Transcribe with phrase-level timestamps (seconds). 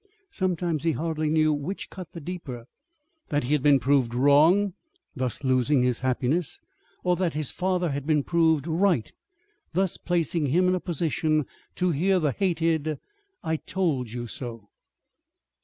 [0.31, 2.65] Sometimes he hardly knew which cut the deeper:
[3.29, 4.73] that he had been proved wrong,
[5.15, 6.59] thus losing his happiness,
[7.03, 9.11] or that his father had been proved right,
[9.73, 11.45] thus placing him in a position
[11.75, 12.97] to hear the hated
[13.43, 14.69] "I told you so."